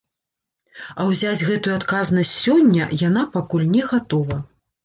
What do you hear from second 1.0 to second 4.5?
А ўзяць гэтую адказнасць сёння, яна пакуль не гатова.